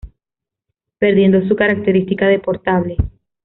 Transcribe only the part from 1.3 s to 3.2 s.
su característica de "portable".